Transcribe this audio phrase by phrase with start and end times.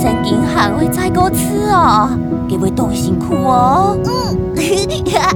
[0.00, 2.08] 趁经喊去再过次哦，
[2.48, 3.96] 几位当辛苦哦。
[4.04, 4.76] 嗯，嘿
[5.12, 5.30] 呀，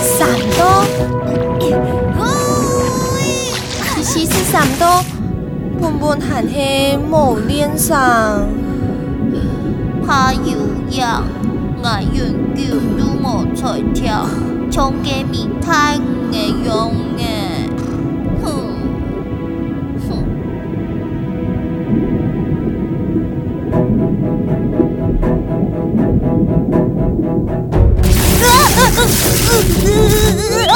[0.00, 0.84] 三刀，
[4.02, 5.02] 嘻是三刀，
[5.80, 8.46] 分分汗下莫脸上，
[10.06, 11.24] 拍有痒，
[11.82, 14.26] 爱运球拄莫彩跳，
[14.70, 16.92] 充给面太唔样用
[29.50, 30.67] Ah!